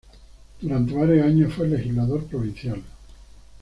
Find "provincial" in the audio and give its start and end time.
2.25-2.81